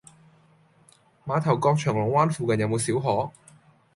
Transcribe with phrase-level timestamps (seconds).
[1.27, 3.31] 馬頭角翔龍灣附近有無小學？